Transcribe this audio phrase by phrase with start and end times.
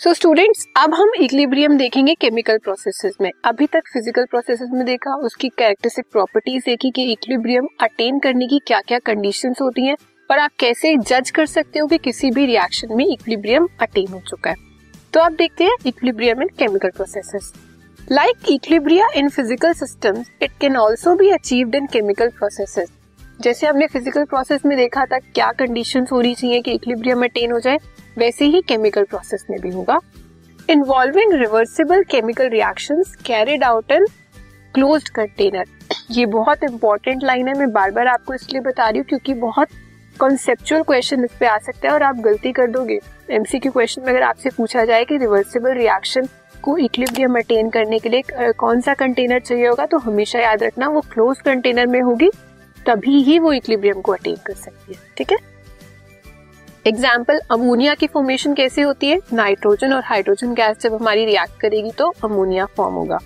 [0.00, 5.14] So students अब हम equilibrium देखेंगे केमिकल प्रोसेसेस में। अभी तक फ़िज़िकल प्रोसेसेस में देखा,
[5.16, 9.96] उसकी कैरेक्टरिस्टिक प्रॉपर्टीज़ देखी कि इक्विलिब्रियम अटेन करने की क्या क्या कंडीशंस होती हैं,
[10.30, 14.20] और आप कैसे जज कर सकते हो कि किसी भी रिएक्शन में इक्विलिब्रियम अटेन हो
[14.28, 14.56] चुका है।
[15.14, 17.52] तो आप देखते हैं equilibrium in chemical processes
[17.98, 22.92] like equilibria in physical systems it can also be achieved in chemical processes
[23.42, 27.58] जैसे हमने फ़िज़िकल प्रोसेस में देखा था, क्या कंडीशंस होनी चाहिए कि इक्विलिब्रियम अटेन हो
[27.60, 27.78] जाए
[28.18, 29.98] वैसे ही केमिकल प्रोसेस में भी होगा।
[30.68, 34.06] Involving reversible chemical reaction carried out in
[34.74, 35.64] close container
[36.10, 39.68] ये बहुत इंपॉर्टेंट लाइन है, मैं बार बार आपको इसलिए बता रही हूँ क्योंकि बहुत
[40.16, 42.98] कॉन्सेप्चुअल क्वेश्चन इस पे आ सकता है और आप गलती कर दोगे।
[43.30, 46.28] एमसीक्यू क्वेश्चन में अगर आपसे पूछा जाए कि रिवर्सिबल रिएक्शन
[46.62, 50.88] को इक्विलिब्रियम अटेन करने के लिए कौन सा कंटेनर चाहिए होगा तो हमेशा याद रखना
[50.88, 52.30] वो क्लोज कंटेनर में होगी,
[52.86, 55.38] तभी ही वो इक्विलिब्रियम को अटेन कर सकती है। ठीक है?
[56.84, 59.18] एग्ज़ाम्पल अमोनिया की फॉर्मेशन कैसे होती है?
[59.32, 63.18] नाइट्रोजन और हाइड्रोजन गैस जब हमारी रिएक्ट करेगी तो अमोनिया फॉर्म होगा।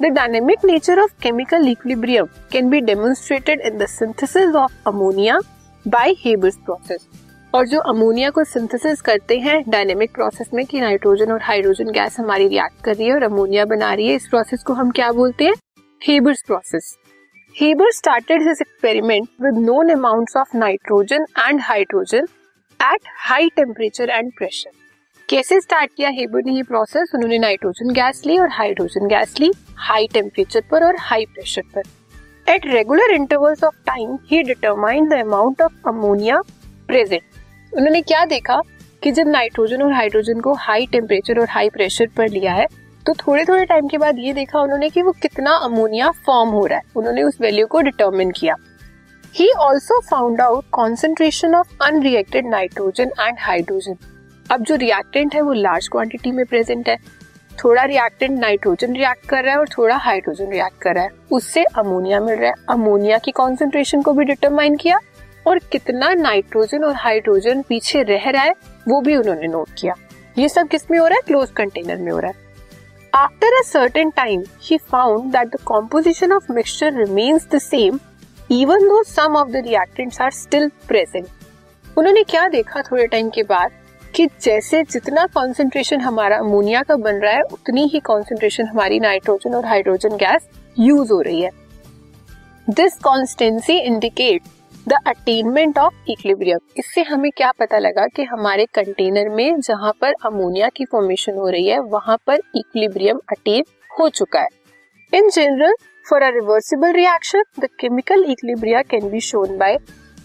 [0.00, 5.38] The dynamic nature of chemical equilibrium can be demonstrated in the synthesis of ammonia
[5.86, 7.06] by Haber's process
[7.52, 12.18] और जो अमोनिया को सिंथेसिस करते हैं डायनेमिक प्रोसेस में कि नाइट्रोजन और हाइड्रोजन गैस
[12.18, 15.10] हमारी रिएक्ट कर रही है और अमोनिया बना रही है, इस प्रोसेस को हम क्या
[15.12, 15.54] बोलते हैं?
[16.02, 16.96] Haber's process
[17.54, 22.26] Haber started his experiment with known amounts of nitrogen and hydrogen
[22.84, 24.70] at high temperature and pressure
[25.28, 29.50] कैसे स्टार्ट किया हेबर ने ये प्रोसेस उन्होंने नाइट्रोजन गैस ली और हाइड्रोजन गैस ली
[29.76, 31.82] हाई टेम्परेचर पर और हाई प्रेशर पर.
[32.48, 36.40] At regular intervals of time he determine the amount of ammonia
[36.86, 37.22] present
[37.76, 38.60] उन्होंने क्या देखा
[39.02, 42.66] कि जब नाइट्रोजन और हाइड्रोजन को हाई टेम्परेचर और हाई प्रेशर पर लिया है
[43.06, 46.66] तो थोड़े थोड़े टाइम के बाद ये देखा उन्होंने कि वो कितना अमोनिया फॉर्म हो
[46.66, 46.84] रहा है.
[46.96, 48.54] उन्होंने उस वैल्यू को डिटर्मिन किया.
[49.36, 53.96] He also found out concentration of unreacted nitrogen and hydrogen
[54.50, 56.96] अब जो रिएक्टेंट है, वो लार्ज क्वांटिटी में प्रेजेंट है।
[57.64, 61.64] थोड़ा रिएक्टेंट नाइट्रोजन रिएक्ट कर रहा है और थोड़ा हाइड्रोजन रिएक्ट कर रहा है। उससे
[61.64, 64.98] अमोनिया मिल रहा है। अमोनिया की कॉन्सेंट्रेशन को भी डिटरमाइन किया
[65.46, 68.54] और कितना नाइट्रोजन और हाइड्रोजन पीछे रह रहा है,
[68.88, 69.94] वो भी उन्होंने नोट किया।
[70.38, 71.22] ये सब किसमें हो रहा है?
[71.26, 72.36] क्लोज कंटेनर में हो रहा है।
[73.14, 77.98] After a certain time he found that the composition of mixture remains the same
[78.50, 81.26] even though some of the reactants are still present
[81.98, 83.70] उन्होंने क्या देखा थोड़े टाइम के बाद
[84.14, 89.54] कि जैसे जितना कॉन्सेंट्रेशन हमारा अमोनिया का बन रहा है, उतनी ही कॉन्सेंट्रेशन हमारी नाइट्रोजन
[89.54, 91.50] और हाइड्रोजन गैस यूज़ हो रही है।
[92.66, 94.42] This constancy indicate
[94.88, 100.14] the attainment of equilibrium इससे हमें क्या पता लगा कि हमारे कंटेनर में जहाँ पर
[100.26, 104.48] अमोनिया की फॉर्मेशन हो रही है, वहाँ पर इक्लिब्रियम अटेन हो चुका है।
[105.14, 105.74] In general
[106.06, 109.76] for a reversible reaction the chemical equilibria can be shown by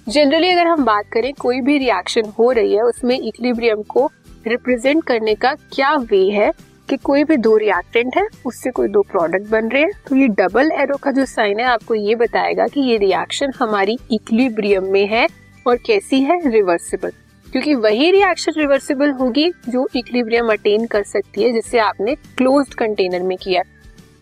[0.09, 4.09] generally अगर हम बात करें कोई भी रिएक्शन हो रही है, उसमें इक्विलिब्रियम को
[4.47, 6.51] रिप्रेजेंट करने का क्या वे है
[6.89, 10.27] कि कोई भी दो रिएक्टेंट है, उससे कोई दो प्रोडक्ट बन रहे हैं तो ये
[10.39, 15.05] डबल एरो का जो साइन है, आपको ये बताएगा कि ये रिएक्शन हमारी इक्विलिब्रियम में
[15.07, 15.27] है
[15.65, 17.11] और कैसी है रिवर्सिबल
[17.47, 23.23] क्योंकि वही रिएक्शन रिवर्सिबल होगी जो इक्विलिब्रियम अटेन कर सकती है, जिसे आपने क्लोज्ड कंटेनर
[23.23, 23.63] में किया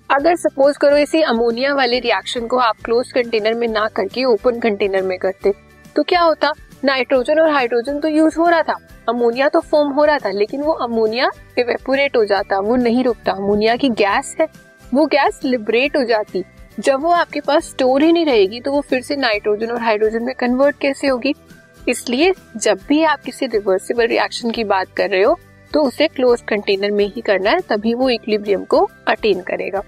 [0.09, 4.59] अगर सपोज़ करो इसी अमोनिया वाले रिएक्शन को आप क्लोज कंटेनर में ना करके ओपन
[4.59, 5.53] कंटेनर में करते
[5.95, 6.51] तो क्या होता?
[6.85, 8.75] नाइट्रोजन और हाइड्रोजन तो यूज़ हो रहा था।
[9.09, 11.29] अमोनिया तो फॉर्म हो रहा था, लेकिन वो अमोनिया
[11.59, 14.47] इवेपोरेट हो जाता, वो नहीं रुकता। अमोनिया की गैस है,
[14.94, 16.44] वो गैस लिबरेट हो जाती।
[16.79, 20.24] जब वो आपके पास स्टोर ही नहीं रहेगी तो वो फिर से नाइट्रोजन और हाइड्रोजन
[20.24, 21.34] में कन्वर्ट कैसे होगी?
[21.89, 25.38] इसलिए जब भी आप किसी रिवर्सिबल रिएक्शन की बात कर रहे हो
[25.72, 29.84] तो उसे क्लोज कंटेनर में ही करना है, तभी वो इक्विलिब्रियम को अटेन करेगा।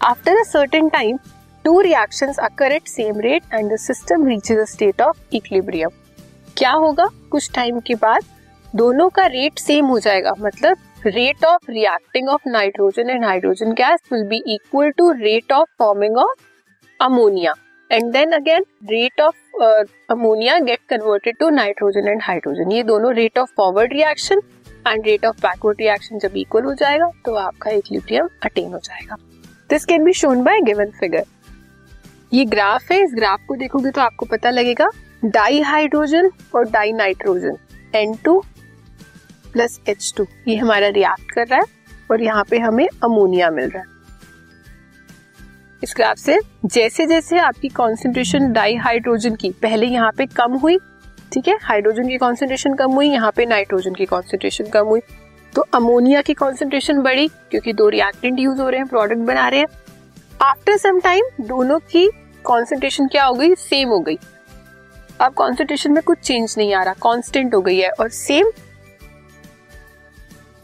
[0.00, 1.18] After a certain time,
[1.64, 5.90] two reactions occur at same rate and the system reaches a state of equilibrium.
[6.56, 7.08] क्या होगा?
[7.30, 8.24] कुछ टाइम के बाद
[8.76, 14.00] दोनों का रेट सेम हो जाएगा। मतलब rate of reacting of nitrogen and hydrogen gas
[14.12, 16.42] will be equal to rate of forming of
[17.00, 17.54] ammonia
[17.90, 19.64] and then again rate of
[20.12, 24.42] ammonia get converted to nitrogen and hydrogen ये दोनों rate of forward reaction
[24.86, 29.16] and rate of backward reaction जब equal हो जाएगा तो आपका equilibrium attain हो जाएगा।
[29.70, 31.24] This can be shown by given figure
[32.32, 34.88] ये ग्राफ है, इस ग्राफ को देखोगे तो आपको पता लगेगा
[35.24, 37.56] डाई हाइड्रोजन और dinitrogen
[37.94, 38.38] N two
[39.52, 43.70] plus H two ये हमारा रिएक्ट कर रहा है और यहाँ पे हमें अमोनिया मिल
[43.70, 43.88] रहा है।
[45.82, 50.78] इस ग्राफ से जैसे जैसे आपकी कॉन्सेंट्रेशन डाई हाइड्रोजन की, पहले यहाँ पे कम हुई,
[51.32, 51.56] ठीक है?
[51.62, 55.00] हाइड्रोजन की कॉन्सेंट्रेशन कम हुई, यहाँ पे नाइट्रोजन की कॉन्सेंट्रेशन कम हुई।
[55.54, 59.60] तो अमोनिया की कॉन्सेंट्रेशन बढ़ी क्योंकि दो रिएक्टेंट यूज़ हो रहे हैं प्रोडक्ट बना रहे
[59.60, 59.66] हैं।
[60.42, 62.10] आफ्टर सम टाइम दोनों की
[62.44, 63.54] कॉन्सेंट्रेशन क्या हो गई?
[63.54, 64.18] सेम हो गई।
[65.20, 68.50] अब कॉन्सेंट्रेशन में कुछ चेंज नहीं आ रहा कांस्टेंट हो गई है और सेम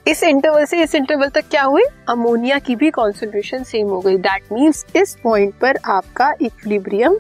[0.06, 1.82] इस इंटरवल से इस इंटरवल तक क्या हुई?
[2.08, 7.18] अमोनिया की भी कॉन्सेंट्रेशन सेम हो गई। दैट मीन्स इस पॉइंट पर आपका इक्विलिब्रियम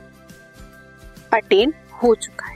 [1.32, 2.55] अटेन हो चुका है।